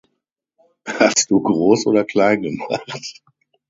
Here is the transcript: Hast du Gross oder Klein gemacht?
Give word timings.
Hast 0.87 1.29
du 1.29 1.43
Gross 1.43 1.85
oder 1.85 2.03
Klein 2.05 2.41
gemacht? 2.41 3.21